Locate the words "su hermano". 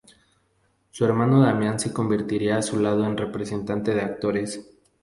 0.89-1.41